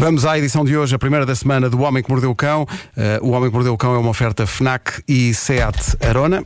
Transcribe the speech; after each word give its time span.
Vamos 0.00 0.24
à 0.24 0.38
edição 0.38 0.64
de 0.64 0.74
hoje, 0.74 0.94
a 0.94 0.98
primeira 0.98 1.26
da 1.26 1.34
semana 1.34 1.68
do 1.68 1.78
Homem 1.82 2.02
que 2.02 2.08
Mordeu 2.08 2.30
o 2.30 2.34
Cão. 2.34 2.62
Uh, 2.62 3.22
o 3.22 3.32
Homem 3.32 3.50
que 3.50 3.54
Mordeu 3.54 3.74
o 3.74 3.76
Cão 3.76 3.94
é 3.94 3.98
uma 3.98 4.08
oferta 4.08 4.46
FNAC 4.46 5.02
e 5.06 5.34
SEAT 5.34 5.76
Arona. 6.00 6.42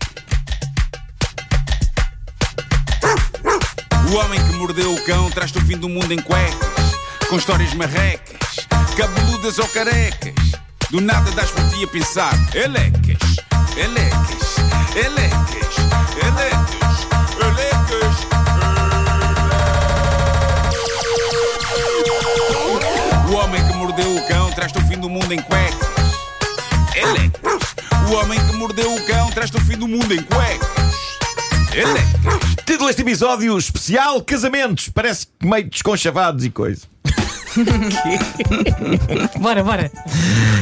O 4.11 4.17
homem 4.17 4.45
que 4.45 4.57
mordeu 4.57 4.93
o 4.93 5.05
cão 5.05 5.31
traz-te 5.31 5.59
o 5.59 5.61
fim 5.61 5.77
do 5.77 5.89
mundo 5.89 6.13
em 6.13 6.21
cuecas, 6.21 6.99
com 7.29 7.37
histórias 7.37 7.73
marrecas, 7.75 8.67
cabeludas 8.97 9.59
ou 9.61 9.69
carecas. 9.69 10.35
Do 10.91 11.01
nada 11.01 11.31
das 11.31 11.53
por 11.53 11.63
ti 11.71 11.85
a 11.85 11.87
pensar, 11.87 12.35
elecas, 12.55 13.37
elecas, 13.77 14.57
elecas, 14.97 15.77
elecas, 16.27 17.07
elecas. 17.41 18.35
O 18.41 18.44
mordeu 23.85 24.17
o 24.17 24.27
cão 24.27 24.51
traz-te 24.53 24.79
o 24.79 24.87
fim 24.87 24.97
do 24.99 25.11
mundo 25.11 25.31
em 25.35 25.43
cuecas. 25.43 25.89
Elecas. 26.97 27.75
O 28.09 28.15
homem 28.15 28.39
que 28.47 28.57
mordeu 28.57 28.95
o 28.95 29.07
cão 29.07 29.31
traz-te 29.31 29.59
o 29.59 29.61
fim 29.61 29.77
do 29.77 29.87
mundo 29.87 30.11
em 30.15 30.23
cuecas. 30.23 30.95
Elecas. 31.75 32.55
Título 32.65 32.87
deste 32.87 33.03
episódio 33.03 33.59
especial: 33.59 34.23
Casamentos. 34.23 34.89
Parece 34.89 35.27
que 35.39 35.47
meio 35.47 35.69
desconchavados 35.69 36.47
e 36.47 36.51
coisa. 36.51 36.81
Bora, 39.39 39.63
bora. 39.63 39.93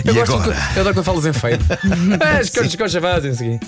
E 0.05 0.13
gosto 0.13 0.35
agora? 0.35 0.53
de- 0.53 0.61
eu 0.77 0.81
adoro 0.81 0.95
quando 0.95 1.05
falas 1.05 1.25
em 1.27 1.33
feio. 1.33 1.59
As 2.41 2.51
coisas 2.51 2.75
conchavadas, 2.75 3.25
não 3.25 3.35
sei 3.37 3.55
o 3.57 3.59
quê. 3.61 3.67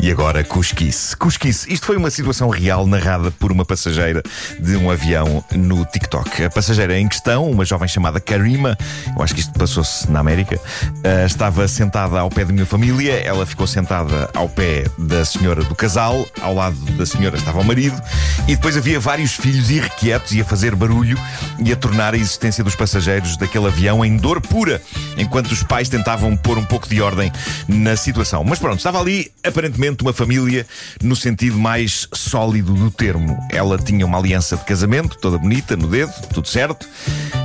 E 0.00 0.10
agora, 0.10 0.42
cusquice. 0.42 1.16
Cusquice. 1.16 1.72
Isto 1.72 1.86
foi 1.86 1.96
uma 1.96 2.10
situação 2.10 2.48
real 2.48 2.86
narrada 2.86 3.30
por 3.30 3.52
uma 3.52 3.64
passageira 3.64 4.22
de 4.58 4.76
um 4.76 4.90
avião 4.90 5.44
no 5.52 5.84
TikTok. 5.84 6.44
A 6.44 6.50
passageira 6.50 6.98
em 6.98 7.06
questão, 7.08 7.50
uma 7.50 7.64
jovem 7.64 7.88
chamada 7.88 8.20
Karima, 8.20 8.76
eu 9.16 9.22
acho 9.22 9.34
que 9.34 9.40
isto 9.40 9.52
passou-se 9.52 10.10
na 10.10 10.20
América, 10.20 10.58
ah, 11.04 11.26
estava 11.26 11.66
sentada 11.68 12.18
ao 12.18 12.30
pé 12.30 12.44
de 12.44 12.52
minha 12.52 12.66
família. 12.66 13.12
Ela 13.20 13.44
ficou 13.44 13.66
sentada 13.66 14.30
ao 14.34 14.48
pé 14.48 14.84
da 14.98 15.24
senhora 15.24 15.62
do 15.62 15.74
casal, 15.74 16.26
ao 16.40 16.54
lado 16.54 16.76
da 16.92 17.04
senhora 17.04 17.36
estava 17.36 17.60
o 17.60 17.64
marido, 17.64 18.00
e 18.48 18.56
depois 18.56 18.76
havia 18.76 18.98
vários 18.98 19.34
filhos 19.34 19.70
irrequietos 19.70 20.32
e 20.32 20.40
a 20.40 20.44
fazer 20.44 20.74
barulho 20.74 21.18
e 21.64 21.72
a 21.72 21.76
tornar 21.76 22.14
a 22.14 22.16
existência 22.16 22.64
dos 22.64 22.74
passageiros 22.74 23.36
daquele 23.36 23.66
avião 23.66 24.04
em 24.04 24.16
dor 24.16 24.40
pura, 24.40 24.80
enquanto 25.16 25.52
os 25.52 25.62
pais 25.62 25.88
tentavam 25.88 26.36
pôr 26.36 26.58
um 26.58 26.64
pouco 26.64 26.88
de 26.88 27.00
ordem 27.02 27.32
na 27.68 27.96
situação. 27.96 28.42
Mas 28.44 28.58
pronto, 28.58 28.78
estava 28.78 29.00
ali 29.00 29.30
aparentemente 29.50 30.02
uma 30.02 30.12
família 30.12 30.66
no 31.02 31.14
sentido 31.14 31.58
mais 31.58 32.08
sólido 32.12 32.72
do 32.74 32.90
termo. 32.90 33.38
Ela 33.50 33.76
tinha 33.78 34.06
uma 34.06 34.18
aliança 34.18 34.56
de 34.56 34.64
casamento, 34.64 35.16
toda 35.18 35.36
bonita, 35.38 35.76
no 35.76 35.86
dedo, 35.86 36.12
tudo 36.32 36.48
certo. 36.48 36.88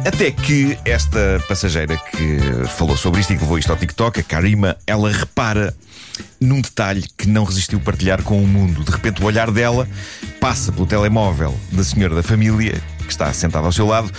Até 0.06 0.32
que 0.32 0.78
esta 0.86 1.44
passageira 1.48 1.98
que 1.98 2.40
falou 2.78 2.96
sobre 2.96 3.20
isto 3.22 3.34
e 3.34 3.36
que 3.36 3.42
levou 3.44 3.58
isto 3.60 3.72
ao 3.72 3.78
TikTok, 3.78 4.20
a 4.20 4.24
Karima, 4.24 4.78
ela 4.88 5.12
repara 5.12 5.76
num 6.40 6.62
detalhe 6.62 7.04
que 7.18 7.28
não 7.28 7.44
resistiu 7.44 7.80
partilhar 7.80 8.22
com 8.24 8.42
o 8.42 8.48
mundo. 8.48 8.84
De 8.84 8.92
repente, 8.92 9.22
o 9.22 9.26
olhar 9.26 9.52
dela 9.52 9.88
passa 10.40 10.72
pelo 10.72 10.86
telemóvel 10.86 11.58
da 11.72 11.84
senhora 11.84 12.16
da 12.16 12.24
família, 12.24 12.82
que 13.00 13.12
está 13.12 13.32
sentada 13.34 13.66
ao 13.66 13.72
seu 13.72 13.86
lado, 13.86 14.12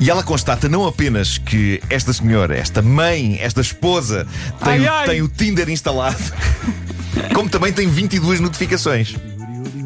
e 0.00 0.08
ela 0.10 0.22
constata 0.22 0.68
não 0.68 0.86
apenas 0.86 1.36
que 1.38 1.80
esta 1.90 2.12
senhora, 2.12 2.56
esta 2.56 2.80
mãe, 2.82 3.38
esta 3.40 3.60
esposa, 3.60 4.26
tem, 4.62 4.72
Ai, 4.72 4.80
o- 4.80 4.92
ai. 4.92 5.06
tem 5.08 5.22
o 5.22 5.28
Tinder 5.28 5.68
instalado, 5.68 6.16
como 7.34 7.48
também 7.48 7.72
tem 7.72 7.86
22 7.88 8.40
notificações 8.40 9.14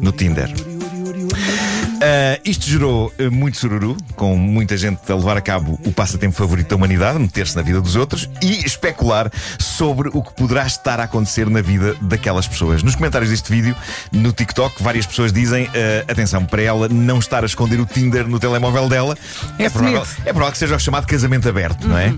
no 0.01 0.11
Tinder. 0.11 0.68
Ah, 2.01 2.39
isto 2.45 2.65
gerou 2.65 3.11
ah, 3.19 3.29
muito 3.29 3.57
sururu, 3.57 3.97
com 4.15 4.35
muita 4.37 4.77
gente 4.77 4.99
a 5.11 5.15
levar 5.15 5.35
a 5.35 5.41
cabo 5.41 5.77
o 5.85 5.91
passatempo 5.91 6.35
favorito 6.35 6.69
da 6.69 6.75
humanidade, 6.77 7.19
meter-se 7.19 7.55
na 7.55 7.61
vida 7.61 7.81
dos 7.81 7.95
outros 7.95 8.29
e 8.41 8.65
especular 8.65 9.29
sobre 9.59 10.09
o 10.13 10.23
que 10.23 10.33
poderá 10.33 10.65
estar 10.65 10.99
a 10.99 11.03
acontecer 11.03 11.49
na 11.49 11.61
vida 11.61 11.95
daquelas 12.01 12.47
pessoas. 12.47 12.83
Nos 12.83 12.95
comentários 12.95 13.29
deste 13.29 13.51
vídeo, 13.51 13.75
no 14.11 14.31
TikTok, 14.31 14.81
várias 14.81 15.05
pessoas 15.05 15.33
dizem: 15.33 15.67
ah, 15.67 16.11
atenção, 16.11 16.45
para 16.45 16.61
ela 16.61 16.87
não 16.87 17.19
estar 17.19 17.43
a 17.43 17.45
esconder 17.45 17.79
o 17.79 17.85
Tinder 17.85 18.27
no 18.27 18.39
telemóvel 18.39 18.87
dela, 18.87 19.17
é, 19.57 19.65
Esse 19.65 19.77
provável, 19.77 20.05
é 20.21 20.31
provável 20.31 20.51
que 20.53 20.57
seja 20.57 20.75
o 20.75 20.79
chamado 20.79 21.05
casamento 21.05 21.49
aberto, 21.49 21.85
não 21.85 21.97
é? 21.97 22.13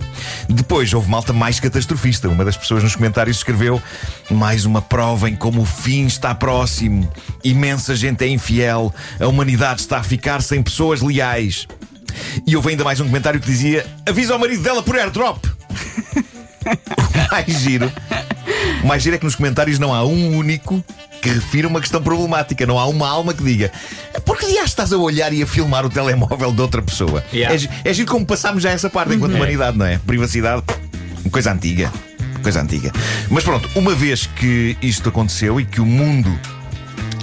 Depois 0.48 0.94
houve 0.94 1.10
malta 1.10 1.34
mais 1.34 1.60
catastrofista. 1.60 2.30
Uma 2.30 2.46
das 2.46 2.56
pessoas 2.56 2.84
nos 2.84 2.96
comentários 2.96 3.38
escreveu: 3.38 3.82
mais 4.30 4.64
uma 4.64 4.82
prova 4.82 5.28
em 5.28 5.36
como 5.36 5.62
o 5.62 5.66
fim 5.66 6.06
está 6.06 6.36
próximo. 6.36 7.12
Imensa 7.44 7.96
gente 7.96 8.24
é 8.24 8.28
infiel. 8.28 8.94
A 9.20 9.28
humanidade 9.28 9.71
está 9.80 9.98
a 10.00 10.04
ficar 10.04 10.42
sem 10.42 10.62
pessoas 10.62 11.02
leais. 11.02 11.68
E 12.46 12.56
houve 12.56 12.72
ainda 12.72 12.84
mais 12.84 13.00
um 13.00 13.06
comentário 13.06 13.40
que 13.40 13.48
dizia: 13.48 13.86
avisa 14.06 14.34
ao 14.34 14.40
marido 14.40 14.62
dela 14.62 14.84
por 14.84 14.98
airdrop. 14.98 15.46
O 15.46 17.32
mais 17.32 17.48
giro. 17.48 17.92
O 18.84 18.88
mais 18.88 19.02
giro 19.02 19.16
é 19.16 19.20
que 19.20 19.26
nos 19.26 19.36
comentários 19.36 19.80
não 19.80 19.94
há 19.94 20.04
um 20.04 20.36
único 20.36 20.84
que 21.22 21.30
refira 21.30 21.68
uma 21.68 21.80
questão 21.80 22.02
problemática. 22.02 22.66
Não 22.66 22.78
há 22.78 22.86
uma 22.88 23.08
alma 23.08 23.34
que 23.34 23.44
diga 23.44 23.72
por 24.26 24.38
que 24.38 24.46
aliás 24.46 24.70
estás 24.70 24.94
a 24.94 24.98
olhar 24.98 25.34
e 25.34 25.42
a 25.42 25.48
filmar 25.48 25.86
o 25.86 25.90
telemóvel 25.90 26.52
de 26.52 26.62
outra 26.62 26.82
pessoa? 26.82 27.24
Yeah. 27.34 27.56
É, 27.84 27.90
é 27.90 27.94
giro 27.94 28.10
como 28.10 28.26
passámos 28.26 28.64
já 28.64 28.72
essa 28.72 28.90
parte 28.90 29.14
enquanto 29.14 29.36
humanidade, 29.36 29.78
não 29.78 29.86
é? 29.86 29.98
Privacidade, 30.00 30.64
coisa 31.32 31.52
antiga. 31.52 31.92
Coisa 32.42 32.62
antiga. 32.62 32.92
Mas 33.30 33.44
pronto, 33.44 33.70
uma 33.76 33.94
vez 33.94 34.26
que 34.26 34.78
isto 34.82 35.10
aconteceu 35.10 35.60
e 35.60 35.66
que 35.66 35.80
o 35.80 35.86
mundo 35.86 36.40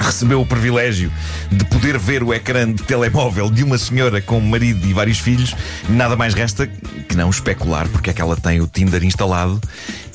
recebeu 0.01 0.41
o 0.41 0.47
privilégio 0.47 1.13
de 1.51 1.65
poder 1.65 1.99
ver 1.99 2.23
o 2.23 2.33
ecrã 2.33 2.71
de 2.73 2.83
telemóvel 2.83 3.51
de 3.51 3.65
uma 3.65 3.79
senhora 3.79 4.21
com 4.21 4.39
um 4.39 4.49
marido 4.49 4.87
e 4.87 4.93
vários 4.93 5.19
filhos, 5.19 5.55
nada 5.89 6.17
mais 6.17 6.35
resta 6.35 6.67
que 6.67 7.17
não 7.17 7.31
especular 7.31 7.89
porque 7.89 8.11
é 8.11 8.13
que 8.13 8.21
ela 8.21 8.37
tem 8.37 8.61
o 8.61 8.67
Tinder 8.67 9.03
instalado 9.05 9.61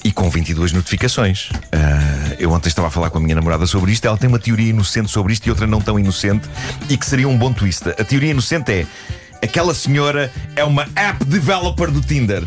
e 0.03 0.11
com 0.11 0.29
22 0.29 0.73
notificações. 0.73 1.49
Ah, 1.71 2.35
eu 2.37 2.51
ontem 2.51 2.67
estava 2.67 2.87
a 2.87 2.91
falar 2.91 3.09
com 3.09 3.17
a 3.17 3.21
minha 3.21 3.35
namorada 3.35 3.65
sobre 3.65 3.91
isto. 3.91 4.05
Ela 4.05 4.17
tem 4.17 4.27
uma 4.27 4.39
teoria 4.39 4.69
inocente 4.69 5.09
sobre 5.09 5.33
isto 5.33 5.47
e 5.47 5.49
outra 5.49 5.65
não 5.65 5.79
tão 5.79 5.97
inocente 5.97 6.49
e 6.89 6.97
que 6.97 7.05
seria 7.05 7.27
um 7.27 7.37
bom 7.37 7.53
twist. 7.53 7.89
A 7.89 8.03
teoria 8.03 8.31
inocente 8.31 8.71
é. 8.71 8.85
Aquela 9.41 9.73
senhora 9.73 10.31
é 10.55 10.63
uma 10.63 10.87
app 10.95 11.25
developer 11.25 11.91
do 11.91 11.99
Tinder. 11.99 12.43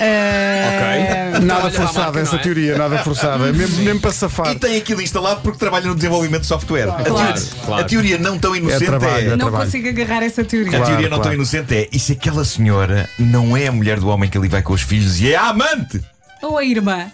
Eh, 0.00 1.30
Ok. 1.30 1.40
Nada 1.46 1.46
Trabalha 1.46 1.60
para 1.60 1.68
a 1.68 1.70
forçada 1.86 2.04
marca, 2.06 2.20
essa 2.20 2.32
não 2.32 2.38
é? 2.38 2.42
teoria, 2.42 2.78
nada 2.78 2.98
forçada. 2.98 3.52
Mesmo, 3.52 3.82
mesmo 3.84 4.00
para 4.00 4.12
safar. 4.12 4.52
E 4.52 4.58
tem 4.58 4.76
aquilo 4.76 5.00
instalado 5.02 5.40
porque 5.42 5.58
trabalha 5.58 5.86
no 5.86 5.94
desenvolvimento 5.94 6.40
de 6.42 6.46
software. 6.48 6.88
A, 6.88 7.02
Claro, 7.02 7.04
teoria, 7.04 7.42
claro. 7.64 7.82
a 7.82 7.84
teoria 7.86 8.18
não 8.18 8.38
tão 8.38 8.56
inocente 8.56 8.86
trabalho, 8.86 9.26
é 9.26 9.30
não 9.36 9.38
trabalho. 9.38 9.64
consigo 9.64 9.88
agarrar 9.88 10.22
essa 10.22 10.42
teoria. 10.44 10.68
A 10.68 10.76
Claro, 10.76 10.86
teoria 10.86 11.08
não 11.08 11.20
tão 11.20 11.32
inocente 11.32 11.74
é: 11.74 11.88
e 11.92 11.98
se 11.98 12.12
aquela 12.12 12.44
senhora 12.44 13.08
não 13.18 13.56
é 13.56 13.66
a 13.66 13.72
mulher 13.72 14.00
do 14.00 14.08
homem 14.08 14.28
que 14.30 14.36
ali 14.38 14.48
vai 14.48 14.62
com 14.62 14.72
os 14.72 14.82
filhos 14.82 15.20
e 15.20 15.32
é 15.32 15.36
a 15.36 15.48
amante? 15.50 16.00
Ou 16.42 16.56
a 16.58 16.64
irmã. 16.64 17.06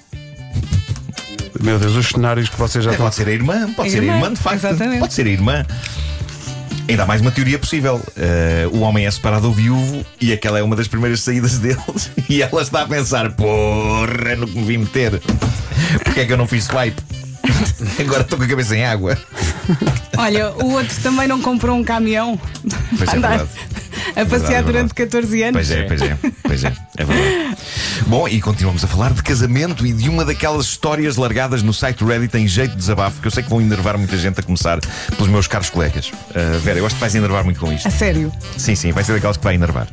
Meu 1.60 1.78
Deus, 1.78 1.94
os 1.96 2.08
cenários 2.08 2.48
que 2.48 2.56
vocês 2.56 2.84
já 2.84 2.90
estão. 2.92 3.06
Pode 3.06 3.16
ser 3.16 3.28
a 3.28 3.32
irmã, 3.32 3.72
pode 3.72 3.88
A 3.88 3.92
ser 3.92 3.98
a 4.00 4.02
irmã, 4.02 4.14
irmã, 4.16 4.32
de 4.34 4.40
facto. 4.40 4.56
exatamente. 4.64 5.00
Pode 5.00 5.14
ser 5.14 5.26
a 5.26 5.30
irmã. 5.30 5.66
Ainda 6.88 7.02
há 7.02 7.06
mais 7.06 7.20
uma 7.20 7.30
teoria 7.32 7.58
possível. 7.58 8.00
Eh, 8.16 8.68
o 8.72 8.80
homem 8.80 9.06
é 9.06 9.10
separado 9.10 9.48
ou 9.48 9.52
viúvo 9.52 10.04
e 10.20 10.32
aquela 10.32 10.58
é 10.58 10.62
uma 10.62 10.76
das 10.76 10.86
primeiras 10.86 11.20
saídas 11.20 11.58
deles. 11.58 12.10
E 12.28 12.42
ela 12.42 12.62
está 12.62 12.82
a 12.82 12.86
pensar: 12.86 13.32
porra, 13.32 14.36
no 14.36 14.46
que 14.46 14.58
me 14.58 14.64
vim 14.64 14.78
meter. 14.78 15.20
Porquê 16.04 16.20
é 16.20 16.24
que 16.26 16.32
eu 16.32 16.36
não 16.36 16.46
fiz 16.46 16.64
swipe? 16.64 17.00
Agora 18.00 18.22
estou 18.22 18.38
com 18.38 18.44
a 18.44 18.48
cabeça 18.48 18.76
em 18.76 18.84
água. 18.84 19.18
Olha, 20.16 20.50
o 20.52 20.72
outro 20.72 20.96
também 21.02 21.26
não 21.26 21.40
comprou 21.42 21.76
um 21.76 21.82
caminhão 21.84 22.38
Pois 22.96 23.12
é 23.12 23.16
andar 23.16 23.28
verdade. 23.38 23.50
a 24.10 24.12
passear 24.24 24.26
Verdade, 24.62 24.62
durante 24.64 24.94
verdade. 24.94 24.94
14 24.94 25.42
anos. 25.42 25.52
Pois 25.54 25.70
é, 25.70 25.82
pois 25.82 26.02
é, 26.02 26.18
pois 26.44 26.64
é, 26.64 26.72
é 26.98 27.04
verdade. 27.04 27.55
Bom, 28.06 28.28
e 28.28 28.40
continuamos 28.40 28.84
a 28.84 28.86
falar 28.86 29.12
de 29.12 29.20
casamento 29.20 29.84
e 29.84 29.92
de 29.92 30.08
uma 30.08 30.24
daquelas 30.24 30.66
histórias 30.66 31.16
largadas 31.16 31.60
no 31.64 31.74
site 31.74 32.04
Reddit 32.04 32.36
em 32.36 32.46
jeito 32.46 32.70
de 32.70 32.76
desabafo, 32.76 33.20
que 33.20 33.26
eu 33.26 33.30
sei 33.32 33.42
que 33.42 33.50
vão 33.50 33.60
enervar 33.60 33.98
muita 33.98 34.16
gente 34.16 34.38
a 34.38 34.42
começar 34.44 34.78
pelos 35.16 35.26
meus 35.28 35.48
caros 35.48 35.70
colegas. 35.70 36.12
Ah, 36.32 36.56
Vera, 36.62 36.78
eu 36.78 36.86
acho 36.86 36.94
que 36.94 37.00
vais 37.00 37.16
enervar 37.16 37.42
muito 37.42 37.58
com 37.58 37.72
isto. 37.72 37.88
A 37.88 37.90
sério. 37.90 38.32
Sim, 38.56 38.76
sim, 38.76 38.92
vai 38.92 39.02
ser 39.02 39.12
daquelas 39.14 39.36
que 39.36 39.42
vai 39.42 39.56
enervar. 39.56 39.88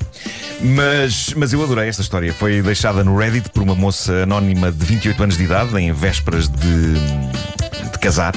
Mas, 0.61 1.33
mas 1.35 1.53
eu 1.53 1.63
adorei 1.63 1.89
esta 1.89 2.03
história. 2.03 2.31
Foi 2.31 2.61
deixada 2.61 3.03
no 3.03 3.17
Reddit 3.17 3.49
por 3.49 3.63
uma 3.63 3.73
moça 3.73 4.13
anónima 4.21 4.71
de 4.71 4.85
28 4.85 5.23
anos 5.23 5.35
de 5.35 5.43
idade, 5.45 5.75
em 5.79 5.91
vésperas 5.91 6.47
de, 6.47 6.93
de 6.93 7.99
casar. 7.99 8.35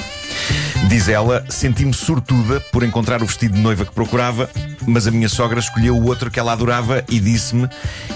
Diz 0.89 1.07
ela: 1.07 1.45
Senti-me 1.49 1.93
sortuda 1.93 2.59
por 2.71 2.81
encontrar 2.81 3.21
o 3.21 3.27
vestido 3.27 3.53
de 3.53 3.61
noiva 3.61 3.85
que 3.85 3.91
procurava, 3.91 4.49
mas 4.87 5.05
a 5.05 5.11
minha 5.11 5.29
sogra 5.29 5.59
escolheu 5.59 5.95
o 5.95 6.05
outro 6.05 6.31
que 6.31 6.39
ela 6.39 6.53
adorava 6.53 7.03
e 7.09 7.19
disse-me: 7.19 7.67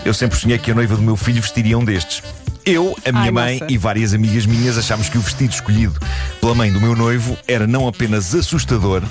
Eu 0.05 0.13
sempre 0.13 0.39
sonhei 0.39 0.57
que 0.57 0.71
a 0.71 0.73
noiva 0.73 0.95
do 0.95 1.01
meu 1.01 1.17
filho 1.17 1.41
vestiria 1.41 1.77
um 1.77 1.85
destes. 1.85 2.23
Eu, 2.65 2.95
a 3.05 3.11
minha 3.11 3.23
Ai, 3.25 3.31
mãe 3.31 3.59
moça. 3.59 3.73
e 3.73 3.77
várias 3.77 4.13
amigas 4.13 4.45
minhas 4.45 4.77
achámos 4.77 5.09
que 5.09 5.17
o 5.17 5.21
vestido 5.21 5.51
escolhido 5.51 5.99
pela 6.39 6.55
mãe 6.55 6.71
do 6.71 6.79
meu 6.79 6.95
noivo 6.95 7.37
era 7.47 7.67
não 7.67 7.87
apenas 7.87 8.33
assustador, 8.35 9.03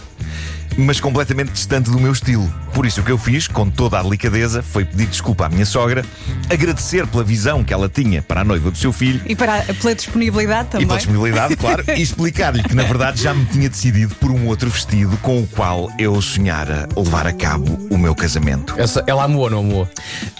mas 0.76 1.00
completamente 1.00 1.50
distante 1.52 1.90
do 1.90 1.98
meu 2.00 2.12
estilo. 2.12 2.52
Por 2.72 2.86
isso, 2.86 3.00
o 3.00 3.04
que 3.04 3.10
eu 3.10 3.18
fiz, 3.18 3.48
com 3.48 3.68
toda 3.68 3.98
a 3.98 4.02
delicadeza, 4.02 4.62
foi 4.62 4.84
pedir 4.84 5.06
desculpa 5.06 5.46
à 5.46 5.48
minha 5.48 5.66
sogra, 5.66 6.04
agradecer 6.48 7.06
pela 7.06 7.24
visão 7.24 7.62
que 7.64 7.72
ela 7.74 7.88
tinha 7.88 8.22
para 8.22 8.40
a 8.42 8.44
noiva 8.44 8.70
do 8.70 8.78
seu 8.78 8.92
filho 8.92 9.20
E 9.26 9.34
para, 9.34 9.62
pela 9.62 9.94
disponibilidade 9.94 10.68
e 10.68 10.70
também. 10.70 10.86
pela 10.86 10.98
disponibilidade, 10.98 11.56
claro, 11.56 11.84
e 11.96 12.00
explicar-lhe 12.00 12.62
que 12.62 12.74
na 12.74 12.84
verdade 12.84 13.22
já 13.22 13.34
me 13.34 13.44
tinha 13.46 13.68
decidido 13.68 14.14
por 14.16 14.30
um 14.30 14.46
outro 14.46 14.70
vestido 14.70 15.16
com 15.18 15.40
o 15.42 15.46
qual 15.46 15.90
eu 15.98 16.20
sonhara 16.22 16.88
levar 16.96 17.26
a 17.26 17.32
cabo 17.32 17.78
o 17.90 17.98
meu 17.98 18.14
casamento. 18.14 18.74
Essa, 18.78 19.02
ela 19.06 19.24
amou 19.24 19.42
ou 19.42 19.50
não 19.50 19.58
amou? 19.60 19.88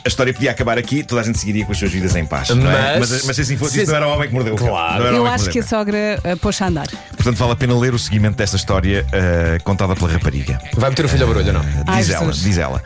A 0.05 0.09
história 0.09 0.33
podia 0.33 0.51
acabar 0.53 0.79
aqui, 0.79 1.03
toda 1.03 1.21
a 1.21 1.25
gente 1.25 1.39
seguiria 1.39 1.65
com 1.67 1.73
as 1.73 1.79
suas 1.79 1.91
vidas 1.91 2.15
em 2.17 2.25
paz. 2.25 2.49
não 2.51 2.71
é? 2.71 2.99
Mas- 2.99 3.11
mas, 3.11 3.25
mas 3.27 3.37
se 3.37 3.43
assim 3.43 3.57
fosse, 3.57 3.73
se- 3.75 3.83
isso 3.83 3.91
não 3.91 3.97
era 3.97 4.09
o 4.09 4.13
homem 4.13 4.29
que 4.29 4.35
mordeu. 4.35 4.55
Claro. 4.57 5.01
Não 5.01 5.07
era 5.07 5.15
o 5.17 5.19
Eu 5.19 5.27
acho 5.27 5.51
que 5.51 5.59
a 5.59 5.63
sogra 5.63 6.21
uh, 6.25 6.37
pôs 6.39 6.61
a 6.63 6.67
andar. 6.69 6.87
Portanto, 7.31 7.39
vale 7.39 7.53
a 7.53 7.57
pena 7.57 7.79
ler 7.79 7.95
o 7.95 7.99
seguimento 7.99 8.37
desta 8.37 8.57
história 8.57 9.07
eh, 9.13 9.59
contada 9.63 9.95
pela 9.95 10.11
rapariga. 10.11 10.61
Vai 10.75 10.91
meter 10.91 11.05
o 11.05 11.09
filho 11.09 11.23
a 11.25 11.27
barulho 11.29 11.53
não? 11.53 11.65
Ai, 11.87 12.01
Diz 12.01 12.11
ela, 12.11 12.27
Jesus. 12.27 12.43
diz 12.43 12.59
ela. 12.59 12.83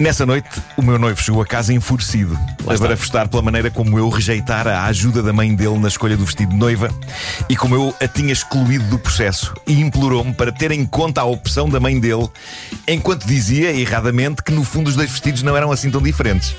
Nessa 0.00 0.24
noite, 0.24 0.48
o 0.76 0.82
meu 0.82 0.98
noivo 0.98 1.20
chegou 1.20 1.42
a 1.42 1.46
casa 1.46 1.70
enfurecido, 1.70 2.38
a 2.66 2.78
barafustar 2.78 3.28
pela 3.28 3.42
maneira 3.42 3.70
como 3.70 3.98
eu 3.98 4.08
rejeitara 4.08 4.78
a 4.78 4.84
ajuda 4.86 5.22
da 5.22 5.34
mãe 5.34 5.54
dele 5.54 5.78
na 5.78 5.88
escolha 5.88 6.16
do 6.16 6.24
vestido 6.24 6.52
de 6.52 6.56
noiva 6.56 6.88
e 7.46 7.54
como 7.54 7.74
eu 7.74 7.94
a 8.00 8.08
tinha 8.08 8.32
excluído 8.32 8.84
do 8.84 8.98
processo 8.98 9.52
e 9.66 9.78
implorou-me 9.80 10.32
para 10.32 10.50
ter 10.50 10.70
em 10.70 10.86
conta 10.86 11.20
a 11.20 11.24
opção 11.24 11.68
da 11.68 11.78
mãe 11.78 12.00
dele, 12.00 12.28
enquanto 12.88 13.26
dizia, 13.26 13.70
erradamente, 13.70 14.42
que 14.42 14.50
no 14.50 14.64
fundo 14.64 14.88
os 14.88 14.96
dois 14.96 15.10
vestidos 15.10 15.42
não 15.42 15.54
eram 15.54 15.70
assim 15.70 15.90
tão 15.90 16.00
diferentes. 16.00 16.54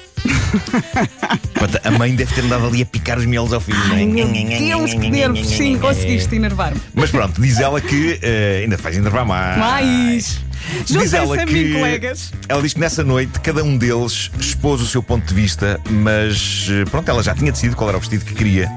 A 1.83 1.91
mãe 1.91 2.15
deve 2.15 2.33
ter 2.33 2.43
andado 2.43 2.67
ali 2.67 2.81
a 2.81 2.85
picar 2.85 3.17
os 3.17 3.25
mielos 3.25 3.53
ao 3.53 3.59
filho. 3.59 3.77
não 3.87 3.95
é? 3.95 3.99
Ai, 3.99 4.05
meu 4.05 4.27
Deus, 4.27 4.93
que 4.93 5.09
nervos. 5.09 5.47
Sim, 5.47 5.77
conseguiste 5.77 6.35
enervar-me. 6.35 6.79
Mas 6.93 7.11
pronto, 7.11 7.41
diz 7.41 7.59
ela 7.59 7.79
que 7.79 8.19
eh, 8.21 8.61
ainda 8.63 8.77
vais 8.77 8.97
enervar 8.97 9.25
mais. 9.25 9.57
Mais. 9.57 10.41
Diz 10.85 11.13
ela 11.13 11.35
a 11.35 11.45
que. 11.45 11.53
mim, 11.53 11.73
colegas. 11.73 12.31
Ela 12.49 12.61
diz 12.61 12.73
que 12.73 12.79
nessa 12.79 13.03
noite 13.03 13.39
cada 13.39 13.63
um 13.63 13.77
deles 13.77 14.31
expôs 14.39 14.81
o 14.81 14.87
seu 14.87 15.03
ponto 15.03 15.25
de 15.27 15.33
vista, 15.33 15.79
mas 15.89 16.67
eh, 16.69 16.85
pronto, 16.89 17.07
ela 17.09 17.21
já 17.21 17.35
tinha 17.35 17.51
decidido 17.51 17.75
qual 17.75 17.89
era 17.89 17.97
o 17.97 18.01
vestido 18.01 18.25
que 18.25 18.33
queria. 18.33 18.69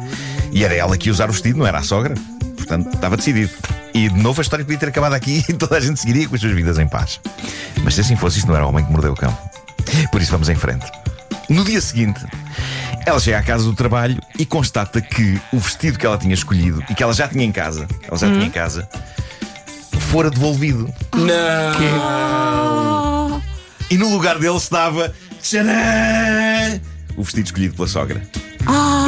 E 0.52 0.64
era 0.64 0.74
ela 0.74 0.96
que 0.96 1.08
ia 1.08 1.12
usar 1.12 1.28
o 1.28 1.32
vestido, 1.32 1.58
não 1.58 1.66
era 1.66 1.78
a 1.78 1.82
sogra. 1.82 2.14
Portanto, 2.56 2.94
estava 2.94 3.16
decidido. 3.16 3.50
E 3.94 4.08
de 4.08 4.18
novo 4.18 4.40
a 4.40 4.42
história 4.42 4.64
podia 4.64 4.78
ter 4.78 4.88
acabado 4.88 5.14
aqui 5.14 5.44
e 5.48 5.52
toda 5.52 5.76
a 5.76 5.80
gente 5.80 5.98
seguiria 5.98 6.28
com 6.28 6.34
as 6.34 6.40
suas 6.40 6.52
vidas 6.52 6.78
em 6.78 6.86
paz. 6.86 7.20
Mas 7.82 7.94
se 7.94 8.02
assim 8.02 8.16
fosse, 8.16 8.38
isto 8.38 8.48
não 8.48 8.56
era 8.56 8.66
o 8.66 8.68
homem 8.68 8.84
que 8.84 8.92
mordeu 8.92 9.12
o 9.12 9.16
cão. 9.16 9.36
Por 10.12 10.20
isso 10.20 10.30
vamos 10.30 10.48
em 10.48 10.54
frente. 10.54 10.86
No 11.48 11.64
dia 11.64 11.80
seguinte, 11.80 12.20
ela 13.06 13.18
chega 13.18 13.38
à 13.38 13.42
casa 13.42 13.64
do 13.64 13.74
trabalho 13.74 14.20
e 14.38 14.44
constata 14.44 15.00
que 15.00 15.40
o 15.52 15.58
vestido 15.58 15.98
que 15.98 16.04
ela 16.04 16.18
tinha 16.18 16.34
escolhido 16.34 16.82
e 16.90 16.94
que 16.94 17.02
ela 17.02 17.14
já 17.14 17.26
tinha 17.26 17.44
em 17.44 17.52
casa, 17.52 17.88
ela 18.06 18.18
já 18.18 18.26
tinha 18.30 18.44
em 18.44 18.50
casa, 18.50 18.86
fora 20.10 20.30
devolvido. 20.30 20.92
Não! 21.14 21.32
E 23.90 23.96
no 23.96 24.10
lugar 24.10 24.38
dele 24.38 24.56
estava. 24.56 25.12
Tcharam! 25.42 26.80
O 27.16 27.22
vestido 27.22 27.46
escolhido 27.46 27.74
pela 27.74 27.88
sogra. 27.88 28.22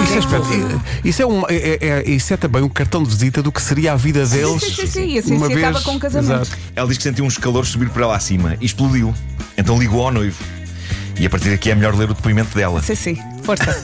Isso 0.05 0.15
é, 0.15 0.19
espetáculo. 0.19 0.83
isso, 1.05 1.23
é 1.23 1.27
um, 1.27 1.43
é, 1.47 1.55
é- 1.55 1.79
é- 1.83 2.11
isso 2.11 2.33
é 2.33 2.37
também 2.39 2.63
um 2.63 2.69
cartão 2.69 3.03
de 3.03 3.11
visita 3.11 3.43
do 3.43 3.53
que 3.53 3.61
seria 3.61 3.93
a 3.93 3.97
vida 3.97 4.25
deles. 4.27 4.63
sim, 4.63 4.71
sim, 4.75 4.87
sim. 4.87 5.19
Assim 5.19 5.37
uma 5.37 5.49
se 5.49 5.55
vez. 5.55 5.67
acaba 5.67 5.85
com 5.85 5.97
o 5.97 6.01
casamento. 6.01 6.33
Exato. 6.33 6.51
Ela 6.75 6.89
diz 6.89 6.97
que 6.97 7.03
sentiu 7.03 7.27
uns 7.27 7.37
calores 7.37 7.69
subir 7.69 7.91
por 7.91 8.01
ela 8.01 8.17
acima 8.17 8.57
e 8.59 8.65
explodiu. 8.65 9.15
Então 9.59 9.79
ligou 9.79 10.03
ao 10.07 10.11
noivo. 10.11 10.43
E 11.21 11.27
a 11.27 11.31
partir 11.31 11.51
daqui 11.51 11.71
é 11.71 11.75
melhor 11.75 11.95
ler 11.95 12.11
o 12.11 12.15
depoimento 12.15 12.57
dela. 12.57 12.83
Sim, 12.83 12.95
sim. 12.95 13.19
Força. 13.45 13.65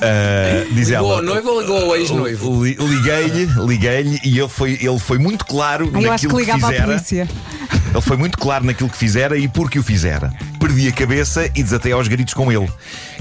Ah, 0.00 0.64
diz 0.72 0.88
Ligou 0.88 1.06
ela. 1.06 1.16
ao 1.16 1.22
noivo 1.22 1.48
ou 1.50 1.60
ligou 1.60 1.76
ao 1.90 1.96
ex-noivo? 1.96 2.64
Li- 2.64 2.76
Liguei-lhe, 2.78 3.48
liguei-lhe 3.66 4.20
e 4.22 4.38
ele 4.38 4.48
foi, 4.48 4.72
ele 4.80 4.98
foi 4.98 5.18
muito 5.18 5.44
claro 5.46 5.86
eu 5.86 5.92
que 5.92 6.00
naquilo 6.06 6.32
que, 6.34 6.38
ligava 6.40 6.66
à 6.66 6.70
fizera. 6.70 6.86
polícia. 6.86 7.28
Ele 7.92 8.00
foi 8.02 8.16
muito 8.16 8.36
claro 8.38 8.64
naquilo 8.66 8.90
que 8.90 8.96
fizera 8.96 9.38
e 9.38 9.48
por 9.48 9.70
que 9.70 9.78
o 9.78 9.82
fizera. 9.82 10.30
Perdi 10.60 10.88
a 10.88 10.92
cabeça 10.92 11.46
e 11.54 11.62
desatei 11.62 11.92
aos 11.92 12.08
gritos 12.08 12.34
com 12.34 12.52
ele. 12.52 12.68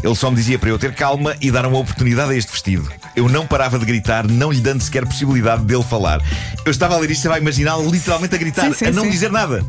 Ele 0.04 0.16
só 0.16 0.30
me 0.30 0.36
dizia 0.36 0.60
para 0.60 0.70
eu 0.70 0.78
ter 0.78 0.94
calma 0.94 1.36
e 1.40 1.50
dar 1.50 1.66
uma 1.66 1.78
oportunidade 1.78 2.32
a 2.34 2.36
este 2.36 2.52
vestido. 2.52 2.92
Eu 3.16 3.30
não 3.30 3.48
parava 3.48 3.80
de 3.80 3.86
gritar, 3.86 4.28
não 4.28 4.52
lhe 4.52 4.60
dando 4.60 4.82
sequer 4.82 5.06
possibilidade 5.06 5.64
dele 5.64 5.84
falar. 5.84 6.22
Eu 6.66 6.72
estava 6.72 6.96
a 6.96 6.98
ler 6.98 7.12
isto, 7.12 7.22
você 7.22 7.30
vai 7.30 7.40
imaginar 7.40 7.78
literalmente 7.80 8.36
a 8.36 8.38
gritar, 8.38 8.66
Sim, 8.68 8.74
sim, 8.74 8.86
a 8.88 8.92
não 8.92 9.04
sim. 9.04 9.10
dizer 9.12 9.32
nada. 9.32 9.64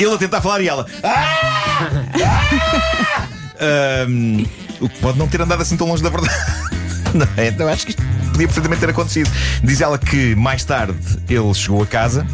Ele 0.00 0.14
a 0.14 0.18
tentar 0.18 0.40
falar 0.40 0.60
e 0.60 0.68
ela. 0.68 0.86
"Ah! 1.02 1.26
Ah!" 2.24 3.26
Ahm, 3.60 4.46
o 4.80 4.88
que 4.88 4.98
pode 5.00 5.18
não 5.18 5.28
ter 5.28 5.40
andado 5.40 5.60
assim 5.60 5.76
tão 5.76 5.86
longe 5.86 6.02
da 6.02 6.08
verdade. 6.08 6.34
Não 7.12 7.28
é? 7.36 7.48
Então 7.48 7.68
acho 7.68 7.84
que 7.84 7.90
isto 7.90 8.02
podia 8.32 8.46
perfeitamente 8.46 8.80
ter 8.80 8.90
acontecido. 8.90 9.30
Diz 9.62 9.80
ela 9.80 9.98
que 9.98 10.34
mais 10.36 10.64
tarde 10.64 10.96
ele 11.28 11.52
chegou 11.52 11.82
a 11.82 11.86
casa 11.86 12.26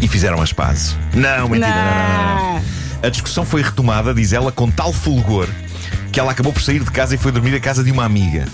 e 0.00 0.08
fizeram 0.08 0.40
as 0.40 0.52
pazes. 0.52 0.96
Não, 1.12 1.48
mentira, 1.48 1.68
não, 1.68 1.84
não, 1.84 2.44
não, 2.44 2.54
não. 2.54 2.62
A 3.02 3.08
discussão 3.10 3.44
foi 3.44 3.60
retomada, 3.62 4.14
diz 4.14 4.32
ela, 4.32 4.50
com 4.50 4.70
tal 4.70 4.92
fulgor 4.92 5.48
que 6.12 6.20
ela 6.20 6.32
acabou 6.32 6.50
por 6.50 6.62
sair 6.62 6.82
de 6.82 6.90
casa 6.90 7.14
e 7.14 7.18
foi 7.18 7.30
dormir 7.30 7.54
à 7.54 7.60
casa 7.60 7.84
de 7.84 7.92
uma 7.92 8.04
amiga. 8.04 8.46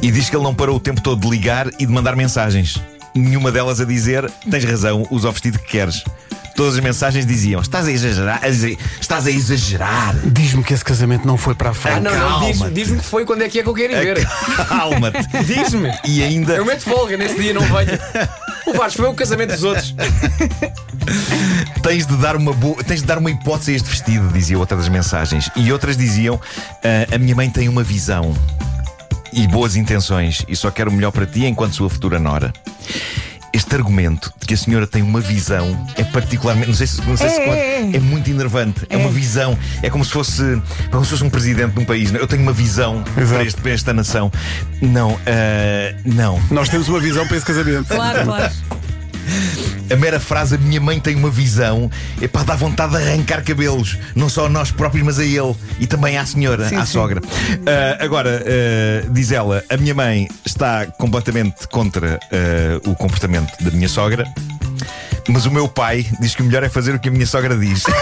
E 0.00 0.10
diz 0.10 0.30
que 0.30 0.36
ele 0.36 0.42
não 0.44 0.54
parou 0.54 0.76
o 0.76 0.80
tempo 0.80 1.02
todo 1.02 1.20
de 1.20 1.28
ligar 1.28 1.68
e 1.78 1.84
de 1.84 1.92
mandar 1.92 2.16
mensagens. 2.16 2.80
Nenhuma 3.14 3.52
delas 3.52 3.78
a 3.78 3.84
dizer: 3.84 4.30
tens 4.50 4.64
razão, 4.64 5.06
usa 5.10 5.28
o 5.28 5.32
vestido 5.32 5.58
que 5.58 5.66
queres. 5.66 6.02
Todas 6.58 6.74
as 6.74 6.80
mensagens 6.80 7.24
diziam: 7.24 7.60
estás 7.60 7.86
a 7.86 7.92
exagerar, 7.92 8.40
estás 9.00 9.28
a 9.28 9.30
exagerar. 9.30 10.16
Diz-me 10.24 10.64
que 10.64 10.74
esse 10.74 10.84
casamento 10.84 11.24
não 11.24 11.38
foi 11.38 11.54
para 11.54 11.68
a 11.68 11.70
Ah, 11.70 11.74
frente. 11.74 12.00
não, 12.00 12.10
não, 12.12 12.40
diz- 12.40 12.58
Calma-te. 12.58 12.74
diz-me 12.74 12.98
que 12.98 13.04
foi 13.04 13.24
quando 13.24 13.42
é 13.42 13.48
que 13.48 13.60
é 13.60 13.62
que 13.62 13.68
eu 13.68 13.74
quero 13.74 13.92
ir 13.92 14.00
ver. 14.16 14.28
Calma-te. 14.66 15.18
Diz-me. 15.46 15.92
E 16.04 16.20
ainda. 16.20 16.54
Eu 16.56 16.64
meto 16.64 16.82
folga 16.82 17.16
nesse 17.16 17.40
dia, 17.40 17.54
não 17.54 17.62
venho. 17.62 17.96
O 18.66 18.72
Vasco 18.72 19.02
foi 19.02 19.08
o 19.08 19.14
casamento 19.14 19.52
dos 19.52 19.62
outros. 19.62 19.94
Tens 21.80 22.06
de 22.06 22.16
dar 22.16 22.34
uma 22.34 22.52
boa, 22.52 22.82
tens 22.82 23.00
de 23.02 23.06
dar 23.06 23.18
uma 23.18 23.30
hipótese 23.30 23.72
a 23.72 23.76
este 23.76 23.88
vestido, 23.88 24.28
dizia 24.32 24.58
outra 24.58 24.76
das 24.76 24.88
mensagens. 24.88 25.48
E 25.54 25.72
outras 25.72 25.96
diziam: 25.96 26.40
"Ah, 26.84 27.14
a 27.14 27.18
minha 27.18 27.36
mãe 27.36 27.48
tem 27.48 27.68
uma 27.68 27.84
visão 27.84 28.34
e 29.32 29.46
boas 29.46 29.76
intenções 29.76 30.44
e 30.48 30.56
só 30.56 30.70
quer 30.72 30.88
o 30.88 30.92
melhor 30.92 31.12
para 31.12 31.24
ti 31.24 31.44
enquanto 31.46 31.74
sua 31.76 31.88
futura 31.88 32.18
nora. 32.18 32.52
Este 33.52 33.74
argumento 33.74 34.32
de 34.38 34.46
que 34.46 34.54
a 34.54 34.56
senhora 34.56 34.86
tem 34.86 35.02
uma 35.02 35.20
visão 35.20 35.86
é 35.96 36.04
particularmente, 36.04 36.68
não 36.68 36.74
sei 36.74 36.86
se, 36.86 37.00
não 37.02 37.16
sei 37.16 37.28
se 37.30 37.40
É, 37.40 37.44
conta, 37.44 37.56
é, 37.56 37.90
é. 37.92 37.96
é 37.96 38.00
muito 38.00 38.30
enervante. 38.30 38.86
É. 38.90 38.96
uma 38.96 39.10
visão, 39.10 39.58
é 39.82 39.88
como 39.90 40.04
se 40.04 40.10
fosse, 40.12 40.42
como 40.90 41.02
se 41.04 41.10
fosse 41.10 41.24
um 41.24 41.30
presidente 41.30 41.72
de 41.72 41.80
um 41.80 41.84
país. 41.84 42.12
Eu 42.12 42.26
tenho 42.26 42.42
uma 42.42 42.52
visão 42.52 43.02
para, 43.14 43.42
este- 43.42 43.60
para 43.60 43.70
esta 43.72 43.92
nação. 43.92 44.30
Não, 44.82 45.18
ah, 45.26 45.94
não. 46.04 46.40
Nós 46.50 46.68
temos 46.68 46.88
uma 46.88 47.00
visão 47.00 47.26
para 47.26 47.36
esse 47.36 47.46
casamento. 47.46 47.86
Claro, 47.88 48.24
claro. 48.24 48.52
A 49.90 49.96
mera 49.96 50.20
frase, 50.20 50.54
a 50.54 50.58
minha 50.58 50.80
mãe 50.80 51.00
tem 51.00 51.14
uma 51.16 51.30
visão, 51.30 51.90
é 52.20 52.28
para 52.28 52.42
dar 52.44 52.56
vontade 52.56 52.92
de 52.96 53.02
arrancar 53.02 53.42
cabelos, 53.42 53.96
não 54.14 54.28
só 54.28 54.46
a 54.46 54.48
nós 54.48 54.70
próprios, 54.70 55.04
mas 55.04 55.18
a 55.18 55.24
ele 55.24 55.54
e 55.80 55.86
também 55.86 56.18
à 56.18 56.26
senhora, 56.26 56.68
Sim, 56.68 56.76
à 56.76 56.84
sim. 56.86 56.92
sogra. 56.92 57.20
Ah, 57.66 58.04
agora, 58.04 58.42
ah, 58.44 59.06
diz 59.10 59.32
ela, 59.32 59.64
a 59.70 59.76
minha 59.76 59.94
mãe 59.94 60.28
está 60.44 60.86
completamente 60.86 61.66
contra 61.68 62.18
ah, 62.32 62.80
o 62.88 62.94
comportamento 62.94 63.52
da 63.62 63.70
minha 63.70 63.88
sogra, 63.88 64.24
mas 65.28 65.46
o 65.46 65.50
meu 65.50 65.68
pai 65.68 66.06
diz 66.20 66.34
que 66.34 66.42
o 66.42 66.44
melhor 66.44 66.62
é 66.62 66.68
fazer 66.68 66.94
o 66.94 66.98
que 66.98 67.08
a 67.08 67.12
minha 67.12 67.26
sogra 67.26 67.56
diz. 67.56 67.84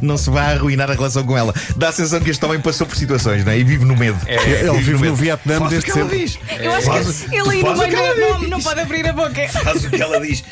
Não 0.00 0.16
se 0.16 0.30
vai 0.30 0.54
arruinar 0.54 0.88
a 0.88 0.94
relação 0.94 1.24
com 1.24 1.36
ela. 1.36 1.52
Dá 1.74 1.88
a 1.88 1.92
sensação 1.92 2.20
que 2.20 2.30
este 2.30 2.44
homem 2.44 2.60
passou 2.60 2.86
por 2.86 2.96
situações, 2.96 3.44
não 3.44 3.50
é? 3.50 3.58
E 3.58 3.64
vive 3.64 3.84
no 3.84 3.96
medo. 3.96 4.16
Ele 4.28 4.70
vive 4.78 4.92
no 4.92 5.00
medo. 5.00 5.16
Vietnã 5.16 5.58
Faz 5.58 5.66
o 5.66 5.70
desde 5.70 5.90
que 5.90 5.98
ela 5.98 6.08
sempre. 6.08 6.24
diz. 6.24 6.38
Eu 6.60 6.74
acho 6.74 6.86
Faz 6.86 7.20
que 7.22 7.34
ele 7.34 7.50
aí 7.50 7.62
no 7.64 7.76
meio 7.76 8.48
não 8.48 8.60
pode 8.60 8.80
abrir 8.80 9.08
a 9.08 9.12
boca. 9.12 9.48
Faz 9.48 9.84
o 9.84 9.90
que 9.90 10.00
ela 10.00 10.20
diz. 10.20 10.44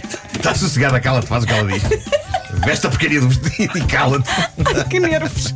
Está 0.47 0.55
sossegada, 0.55 1.01
cala-te, 1.01 1.27
faz 1.27 1.43
o 1.43 1.47
que 1.49 1.53
ela 1.53 1.69
diz. 1.73 1.83
Veste 2.65 2.87
a 2.87 2.91
porcaria 2.91 3.21
do 3.21 3.29
vestido 3.29 3.77
e 3.79 3.81
cala-te. 3.83 4.31
Que 4.89 5.01
nervos. 5.01 5.53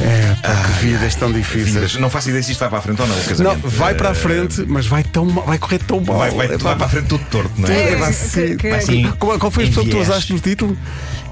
É, 0.00 0.34
pá, 0.42 0.54
que 0.80 0.86
vidas 0.86 1.14
tão 1.16 1.30
difíceis. 1.30 1.96
Não 1.96 2.08
faço 2.08 2.30
ideia 2.30 2.42
se 2.42 2.52
isto 2.52 2.60
vai 2.60 2.70
para 2.70 2.78
a 2.78 2.80
frente 2.82 3.02
ou 3.02 3.06
não. 3.06 3.14
O 3.14 3.18
Não, 3.18 3.24
casamento. 3.26 3.68
vai 3.68 3.94
para 3.94 4.08
a 4.08 4.12
Eh, 4.12 4.14
frente, 4.14 4.64
mas 4.66 4.86
vai, 4.86 5.04
tão 5.04 5.26
mal, 5.26 5.44
vai 5.44 5.58
correr 5.58 5.78
tão 5.80 6.00
mal. 6.00 6.16
Vai, 6.16 6.30
vai, 6.30 6.46
É, 6.46 6.56
vai 6.56 6.74
para 6.74 6.86
a 6.86 6.88
frente 6.88 7.06
tudo 7.08 7.22
torto, 7.30 7.50
não 7.58 7.68
É, 7.68 7.92
é? 7.92 7.96
vai 7.96 8.08
que- 8.08 8.14
ser- 8.16 8.56
que- 8.56 8.70
vai 8.70 8.78
que- 8.78 8.86
ser- 8.86 9.12
Qual, 9.18 9.38
qual 9.38 9.50
foi 9.52 9.64
a 9.64 9.66
expressão 9.66 9.84
que 9.84 9.90
tu 9.90 10.00
usaste 10.02 10.32
no 10.32 10.40
título? 10.40 10.78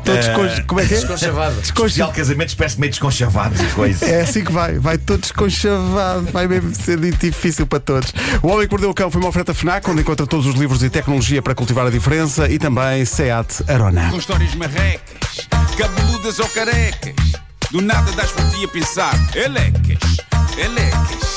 Todos 0.05 0.27
Eh, 0.27 0.33
con- 0.33 0.67
Como 0.67 0.81
é 0.81 0.87
que 0.87 0.95
é? 0.95 0.97
Desconchavado. 0.99 1.61
Especial 1.61 2.13
casamento, 2.13 2.57
parece 2.57 2.81
meio 2.81 2.91
desconchavados 2.91 3.61
e 3.61 3.65
coisas. 3.67 4.03
É 4.03 4.23
assim 4.23 4.43
que 4.45 4.53
vai, 4.53 4.79
vai 4.79 4.99
todo 4.99 5.21
desconchavado, 5.21 6.23
vai 6.33 6.47
mesmo 6.49 6.75
ser 6.75 6.99
difícil 6.99 7.67
para 7.67 7.79
todos. 7.81 8.13
O 8.43 8.49
Homem 8.49 8.67
que 8.67 8.73
Mordeu 8.73 8.91
o 8.91 8.95
Cão 8.95 9.11
foi 9.11 9.21
uma 9.21 9.29
oferta 9.29 9.55
FNAC, 9.55 9.89
onde 9.89 10.01
encontra 10.03 10.27
todos 10.27 10.47
os 10.47 10.55
livros 10.55 10.83
e 10.83 10.91
tecnologia 10.91 11.41
para 11.41 11.55
cultivar 11.55 11.87
a 11.87 11.91
diferença 11.91 12.49
e 12.49 12.59
também 12.59 13.05
SEAT 13.05 13.63
Arona. 13.69 14.11
Com 14.11 14.19
histórias 14.19 14.55
marrecas, 14.55 15.49
cabeludas 15.77 16.39
ou 16.41 16.49
carecas. 16.49 17.15
Do 17.71 17.81
nada 17.81 18.11
das 18.13 18.31
por 18.33 18.45
ti 18.51 18.65
a 18.65 18.69
pensar. 18.69 19.15
Elecas, 19.35 19.99
elecas, 20.59 21.37